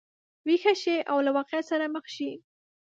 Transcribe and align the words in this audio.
ویښه 0.47 0.73
شي 0.81 0.95
او 1.11 1.17
له 1.25 1.31
واقعیت 1.37 1.65
سره 1.71 1.85
مخ 1.95 2.05
شي. 2.15 2.31